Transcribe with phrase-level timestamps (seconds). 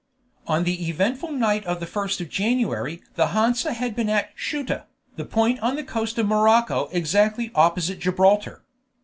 [0.47, 4.87] On the eventful night of the 1st of January the Hansa had been at Ceuta,
[5.15, 8.65] the point on the coast of Morocco exactly opposite Gibraltar.